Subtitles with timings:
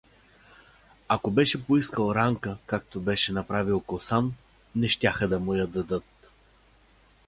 [1.07, 4.33] Ако беше поискал Ранка, както беше направил Косан,
[4.75, 6.33] не щяха да му я дадат.